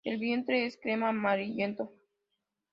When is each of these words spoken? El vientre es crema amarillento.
El 0.03 0.17
vientre 0.17 0.65
es 0.65 0.79
crema 0.81 1.09
amarillento. 1.09 1.93